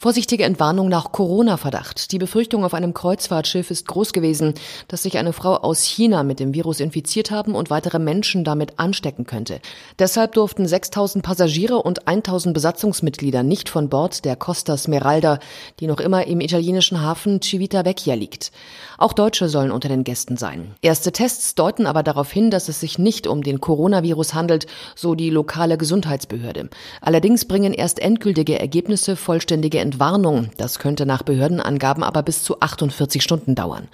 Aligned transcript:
Vorsichtige 0.00 0.44
Entwarnung 0.44 0.88
nach 0.88 1.10
Corona-Verdacht. 1.10 2.12
Die 2.12 2.18
Befürchtung 2.18 2.64
auf 2.64 2.72
einem 2.72 2.94
Kreuzfahrtschiff 2.94 3.72
ist 3.72 3.88
groß 3.88 4.12
gewesen, 4.12 4.54
dass 4.86 5.02
sich 5.02 5.18
eine 5.18 5.32
Frau 5.32 5.56
aus 5.56 5.82
China 5.82 6.22
mit 6.22 6.38
dem 6.38 6.54
Virus 6.54 6.78
infiziert 6.78 7.32
haben 7.32 7.56
und 7.56 7.68
weitere 7.68 7.98
Menschen 7.98 8.44
damit 8.44 8.78
anstecken 8.78 9.26
könnte. 9.26 9.58
Deshalb 9.98 10.34
durften 10.34 10.68
6000 10.68 11.24
Passagiere 11.24 11.82
und 11.82 12.06
1000 12.06 12.54
Besatzungsmitglieder 12.54 13.42
nicht 13.42 13.68
von 13.68 13.88
Bord 13.88 14.24
der 14.24 14.36
Costa 14.36 14.76
Smeralda, 14.76 15.40
die 15.80 15.88
noch 15.88 15.98
immer 15.98 16.28
im 16.28 16.40
italienischen 16.40 17.02
Hafen 17.02 17.42
Civitavecchia 17.42 18.14
liegt. 18.14 18.52
Auch 18.98 19.12
Deutsche 19.12 19.48
sollen 19.48 19.72
unter 19.72 19.88
den 19.88 20.04
Gästen 20.04 20.36
sein. 20.36 20.76
Erste 20.80 21.10
Tests 21.10 21.56
deuten 21.56 21.86
aber 21.86 22.04
darauf 22.04 22.30
hin, 22.30 22.52
dass 22.52 22.68
es 22.68 22.78
sich 22.78 23.00
nicht 23.00 23.26
um 23.26 23.42
den 23.42 23.60
Coronavirus 23.60 24.34
handelt, 24.34 24.68
so 24.94 25.16
die 25.16 25.30
lokale 25.30 25.76
Gesundheitsbehörde. 25.76 26.68
Allerdings 27.00 27.46
bringen 27.46 27.74
erst 27.74 27.98
endgültige 27.98 28.60
Ergebnisse 28.60 29.16
vollständige 29.16 29.87
Entwarnung. 29.88 30.50
Das 30.58 30.78
könnte 30.78 31.06
nach 31.06 31.22
Behördenangaben 31.22 32.02
aber 32.02 32.22
bis 32.22 32.44
zu 32.44 32.60
48 32.60 33.22
Stunden 33.22 33.54
dauern. 33.54 33.88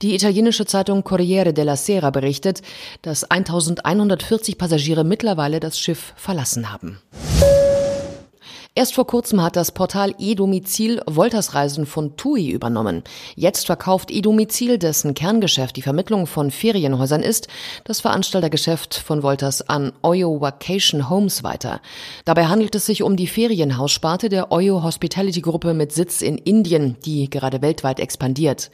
Die 0.00 0.14
italienische 0.14 0.64
Zeitung 0.64 1.04
Corriere 1.04 1.52
della 1.52 1.76
Sera 1.76 2.10
berichtet, 2.10 2.62
dass 3.02 3.24
1140 3.24 4.56
Passagiere 4.56 5.04
mittlerweile 5.04 5.60
das 5.60 5.78
Schiff 5.78 6.14
verlassen 6.16 6.72
haben. 6.72 6.98
Erst 8.76 8.94
vor 8.94 9.06
kurzem 9.06 9.40
hat 9.40 9.54
das 9.54 9.70
Portal 9.70 10.16
eDomizil 10.18 11.00
Woltersreisen 11.06 11.86
von 11.86 12.16
TUI 12.16 12.50
übernommen. 12.50 13.04
Jetzt 13.36 13.66
verkauft 13.66 14.10
eDomizil, 14.10 14.78
dessen 14.78 15.14
Kerngeschäft 15.14 15.76
die 15.76 15.82
Vermittlung 15.82 16.26
von 16.26 16.50
Ferienhäusern 16.50 17.22
ist, 17.22 17.46
das 17.84 18.00
Veranstaltergeschäft 18.00 18.96
von 18.96 19.22
Wolters 19.22 19.68
an 19.68 19.92
Oyo 20.02 20.40
Vacation 20.40 21.08
Homes 21.08 21.44
weiter. 21.44 21.80
Dabei 22.24 22.46
handelt 22.46 22.74
es 22.74 22.86
sich 22.86 23.04
um 23.04 23.14
die 23.14 23.28
Ferienhaussparte 23.28 24.28
der 24.28 24.50
Oyo 24.50 24.82
Hospitality 24.82 25.40
Gruppe 25.40 25.72
mit 25.72 25.92
Sitz 25.92 26.20
in 26.20 26.36
Indien, 26.36 26.96
die 27.04 27.30
gerade 27.30 27.62
weltweit 27.62 28.00
expandiert. 28.00 28.72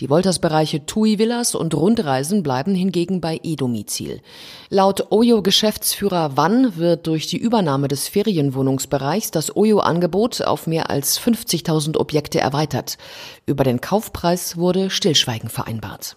Die 0.00 0.08
Wolters-Bereiche 0.08 0.86
TUI 0.86 1.18
Villas 1.18 1.54
und 1.54 1.74
Rundreisen 1.74 2.42
bleiben 2.42 2.74
hingegen 2.74 3.20
bei 3.20 3.38
eDomizil. 3.42 4.22
Laut 4.70 5.12
Oyo 5.12 5.42
Geschäftsführer 5.42 6.32
Wann 6.34 6.78
wird 6.78 7.06
durch 7.06 7.26
die 7.26 7.36
Übernahme 7.36 7.88
des 7.88 8.08
Ferienwohnungsbereichs 8.08 9.33
das 9.34 9.56
Oyo-Angebot 9.56 10.42
auf 10.42 10.66
mehr 10.66 10.90
als 10.90 11.20
50.000 11.20 11.96
Objekte 11.98 12.40
erweitert. 12.40 12.98
Über 13.46 13.64
den 13.64 13.80
Kaufpreis 13.80 14.56
wurde 14.56 14.90
Stillschweigen 14.90 15.48
vereinbart. 15.48 16.16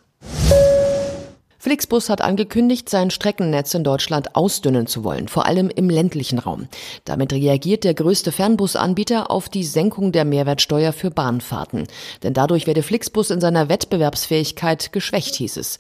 Flixbus 1.59 2.09
hat 2.09 2.21
angekündigt, 2.21 2.87
sein 2.87 3.09
Streckennetz 3.09 3.73
in 3.73 3.83
Deutschland 3.83 4.37
ausdünnen 4.37 4.87
zu 4.87 5.03
wollen, 5.03 5.27
vor 5.27 5.47
allem 5.47 5.69
im 5.69 5.89
ländlichen 5.89 6.39
Raum. 6.39 6.69
Damit 7.03 7.33
reagiert 7.33 7.83
der 7.83 7.93
größte 7.93 8.31
Fernbusanbieter 8.31 9.29
auf 9.29 9.49
die 9.49 9.65
Senkung 9.65 10.13
der 10.13 10.23
Mehrwertsteuer 10.23 10.93
für 10.93 11.11
Bahnfahrten. 11.11 11.87
Denn 12.23 12.33
dadurch 12.33 12.67
werde 12.67 12.83
Flixbus 12.83 13.31
in 13.31 13.41
seiner 13.41 13.67
Wettbewerbsfähigkeit 13.67 14.93
geschwächt, 14.93 15.35
hieß 15.35 15.57
es. 15.57 15.79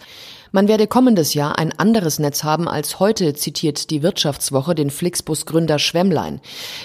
Man 0.51 0.67
werde 0.67 0.87
kommendes 0.87 1.33
Jahr 1.33 1.57
ein 1.57 1.77
anderes 1.77 2.19
Netz 2.19 2.43
haben 2.43 2.67
als 2.67 2.99
heute, 2.99 3.33
zitiert 3.33 3.89
die 3.89 4.03
Wirtschaftswoche 4.03 4.75
den 4.75 4.89
Flixbus-Gründer 4.89 5.79
Schwemmlein. 5.79 6.41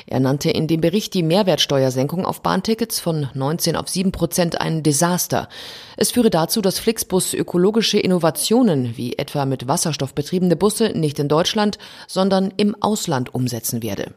Er 0.06 0.20
nannte 0.20 0.50
in 0.50 0.66
dem 0.66 0.80
Bericht 0.80 1.14
die 1.14 1.22
Mehrwertsteuersenkung 1.22 2.26
auf 2.26 2.42
Bahntickets 2.42 3.00
von 3.00 3.28
19 3.34 3.76
auf 3.76 3.88
7 3.88 4.12
Prozent 4.12 4.60
ein 4.60 4.82
Desaster. 4.82 5.48
Es 5.96 6.10
führe 6.10 6.30
dazu, 6.30 6.60
dass 6.60 6.78
Flixbus 6.78 7.34
ökologische 7.34 7.98
Innovationen, 7.98 8.96
wie 8.96 9.14
etwa 9.14 9.46
mit 9.46 9.68
Wasserstoff 9.68 10.14
betriebene 10.14 10.56
Busse, 10.56 10.90
nicht 10.94 11.18
in 11.18 11.28
Deutschland, 11.28 11.78
sondern 12.08 12.52
im 12.56 12.76
Ausland 12.80 13.34
umsetzen 13.34 13.82
werde. 13.82 14.12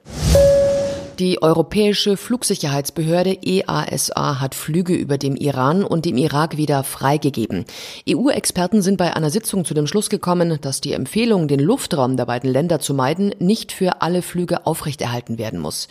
Die 1.19 1.41
Europäische 1.41 2.17
Flugsicherheitsbehörde 2.17 3.37
EASA 3.41 4.41
hat 4.41 4.53
Flüge 4.53 4.93
über 4.93 5.17
dem 5.17 5.37
Iran 5.37 5.85
und 5.85 6.03
dem 6.03 6.17
Irak 6.17 6.57
wieder 6.57 6.83
freigegeben. 6.83 7.63
EU-Experten 8.09 8.81
sind 8.81 8.97
bei 8.97 9.15
einer 9.15 9.29
Sitzung 9.29 9.63
zu 9.63 9.73
dem 9.73 9.87
Schluss 9.87 10.09
gekommen, 10.09 10.57
dass 10.59 10.81
die 10.81 10.91
Empfehlung, 10.91 11.47
den 11.47 11.61
Luftraum 11.61 12.17
der 12.17 12.25
beiden 12.25 12.51
Länder 12.51 12.81
zu 12.81 12.93
meiden, 12.93 13.33
nicht 13.39 13.71
für 13.71 14.01
alle 14.01 14.21
Flüge 14.21 14.65
aufrechterhalten 14.67 15.37
werden 15.37 15.57
muss. 15.57 15.87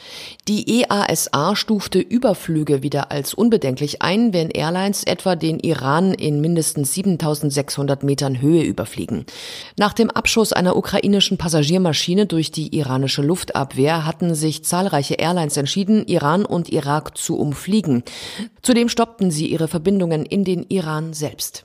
Die 0.46 0.82
EASA 0.82 1.56
stufte 1.56 2.00
Überflüge 2.00 2.82
wieder 2.82 3.10
als 3.10 3.32
unbedenklich 3.32 4.02
ein, 4.02 4.34
wenn 4.34 4.50
Airlines 4.50 5.04
etwa 5.04 5.36
den 5.36 5.58
Iran 5.58 6.12
in 6.12 6.42
mindestens 6.42 6.92
7600 6.92 8.02
Metern 8.02 8.42
Höhe 8.42 8.62
überfliegen. 8.62 9.24
Nach 9.78 9.94
dem 9.94 10.10
Abschuss 10.10 10.52
einer 10.52 10.76
ukrainischen 10.76 11.38
Passagiermaschine 11.38 12.26
durch 12.26 12.50
die 12.50 12.76
iranische 12.76 13.22
Luftabwehr 13.22 14.04
hatten 14.04 14.34
sich 14.34 14.66
zahlreiche 14.66 15.13
zahlreiche 15.14 15.16
Airlines 15.16 15.56
entschieden, 15.56 16.06
Iran 16.06 16.44
und 16.44 16.69
Irak 16.70 17.16
zu 17.16 17.38
umfliegen. 17.38 18.02
Zudem 18.62 18.88
stoppten 18.88 19.30
sie 19.30 19.47
ihre 19.47 19.69
Verbindungen 19.69 20.26
in 20.26 20.44
den 20.44 20.64
Iran 20.69 21.12
selbst. 21.12 21.64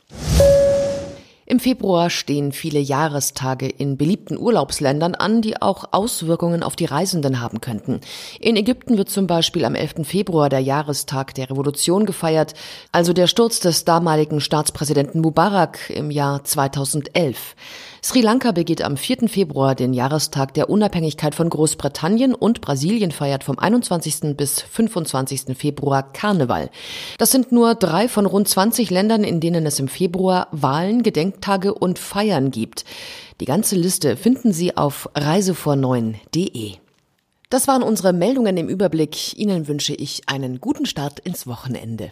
Im 1.46 1.60
Februar 1.60 2.12
stehen 2.12 2.52
viele 2.52 2.78
Jahrestage 2.78 3.68
in 3.68 3.98
beliebten 3.98 4.38
Urlaubsländern 4.38 5.16
an, 5.16 5.42
die 5.42 5.60
auch 5.60 5.86
Auswirkungen 5.92 6.62
auf 6.62 6.76
die 6.76 6.86
Reisenden 6.86 7.42
haben 7.42 7.60
könnten. 7.60 8.02
In 8.40 8.56
Ägypten 8.56 9.00
wird 9.00 9.10
zum 9.10 9.26
Beispiel 9.26 9.66
am 9.66 9.74
11. 9.74 10.08
Februar 10.08 10.50
der 10.50 10.60
Jahrestag 10.60 11.34
der 11.34 11.50
Revolution 11.50 12.06
gefeiert, 12.06 12.54
also 12.92 13.14
der 13.14 13.26
Sturz 13.26 13.60
des 13.60 13.84
damaligen 13.84 14.42
Staatspräsidenten 14.42 15.22
Mubarak 15.22 15.90
im 15.90 16.12
Jahr 16.12 16.44
2011. 16.44 17.56
Sri 18.02 18.22
Lanka 18.22 18.54
begeht 18.54 18.82
am 18.82 18.96
4. 18.96 19.28
Februar 19.28 19.76
den 19.76 19.94
Jahrestag 19.94 20.54
der 20.54 20.70
Unabhängigkeit 20.70 21.36
von 21.36 21.50
Großbritannien 21.50 22.34
und 22.34 22.62
Brasilien 22.62 23.12
feiert 23.12 23.44
vom 23.44 23.60
21. 23.60 24.38
bis 24.38 24.62
25. 24.62 25.58
Februar 25.58 26.14
Karneval. 26.14 26.70
Das 27.18 27.32
sind 27.32 27.52
nur 27.52 27.76
drei 27.76 28.08
von 28.08 28.26
rund 28.26 28.48
20 28.48 28.90
Ländern, 28.90 29.26
in 29.26 29.42
denen 29.42 29.66
es 29.66 29.80
im 29.80 29.90
Februar 29.90 30.48
Wahlen, 30.52 31.04
Gedenktage 31.04 31.74
und 31.74 32.00
Feiern 32.00 32.52
gibt. 32.52 32.86
Die 33.42 33.46
ganze 33.46 33.76
Liste 33.76 34.16
finden 34.16 34.54
Sie 34.54 34.78
auf 34.78 35.10
reisevorneuen.de. 35.16 36.76
Das 37.50 37.68
waren 37.68 37.84
unsere 37.84 38.14
Meldungen 38.14 38.56
im 38.58 38.70
Überblick. 38.70 39.38
Ihnen 39.38 39.68
wünsche 39.68 39.94
ich 39.94 40.22
einen 40.28 40.62
guten 40.62 40.86
Start 40.86 41.20
ins 41.20 41.48
Wochenende. 41.48 42.12